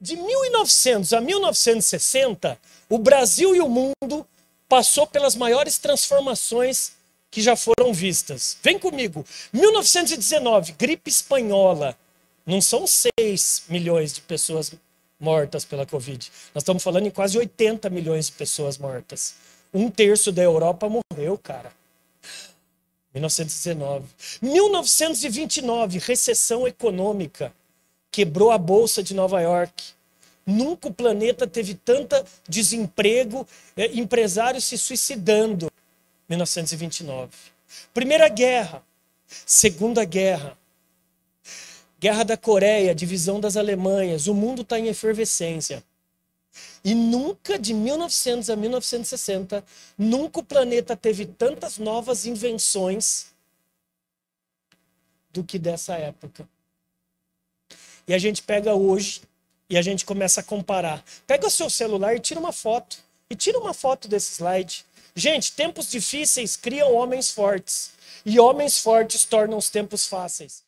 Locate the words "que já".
7.30-7.56